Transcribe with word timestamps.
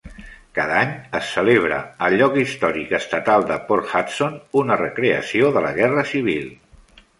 Cada 0.59 0.77
any 0.77 0.93
es 1.19 1.27
celebra 1.33 1.77
al 2.07 2.15
Lloc 2.21 2.39
Històric 2.45 2.95
Estatal 3.01 3.47
de 3.53 3.59
Port 3.69 3.93
Hudson 3.93 4.41
una 4.65 4.81
recreació 4.83 5.55
de 5.59 5.67
la 5.69 5.77
Guerra 5.81 6.09
Civil. 6.17 6.53